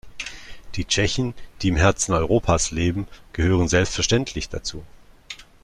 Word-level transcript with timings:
Die 0.73 0.85
Tschechen, 0.85 1.35
die 1.61 1.67
im 1.67 1.75
Herzen 1.75 2.13
Europas 2.15 2.71
leben, 2.71 3.07
gehören 3.33 3.67
selbstverständlich 3.67 4.49
dazu. 4.49 4.83